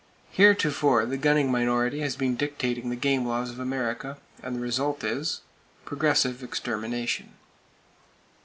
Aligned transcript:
Heretofore 0.31 1.05
the 1.05 1.15
gunning 1.15 1.51
minority 1.51 1.99
has 1.99 2.15
been 2.15 2.35
dictating 2.35 2.89
the 2.89 2.95
game 2.95 3.23
laws 3.23 3.51
of 3.51 3.59
America, 3.59 4.17
and 4.41 4.55
the 4.55 4.59
result 4.59 5.03
is—progressive 5.03 6.41
extermination. 6.41 7.33